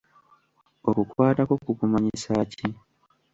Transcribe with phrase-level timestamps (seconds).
[0.89, 2.67] Okukwata kwo kukumanyisa ki?